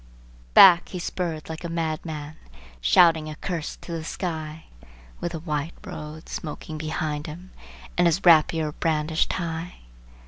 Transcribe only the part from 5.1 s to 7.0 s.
With the white road smoking